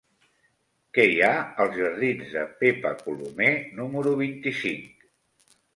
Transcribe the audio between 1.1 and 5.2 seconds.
ha als jardins de Pepa Colomer número vint-i-cinc?